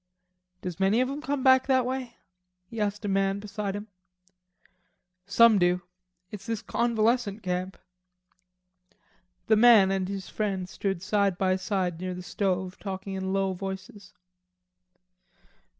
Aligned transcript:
"Does 0.63 0.79
many 0.79 0.99
of 0.99 1.07
'em 1.11 1.21
come 1.21 1.43
back 1.43 1.67
that 1.67 1.85
way?" 1.85 2.15
he 2.65 2.81
asked 2.81 3.05
a 3.05 3.07
man 3.07 3.37
beside 3.39 3.75
him. 3.75 3.87
"Some 5.27 5.59
do. 5.59 5.83
It's 6.31 6.47
this 6.47 6.63
convalescent 6.63 7.43
camp." 7.43 7.77
The 9.45 9.55
man 9.57 9.91
and 9.91 10.07
his 10.09 10.27
friend 10.27 10.67
stood 10.67 11.03
side 11.03 11.37
by 11.37 11.55
side 11.55 11.99
near 11.99 12.15
the 12.15 12.23
stove 12.23 12.79
talking 12.79 13.13
in 13.13 13.31
low 13.31 13.53
voices. 13.53 14.15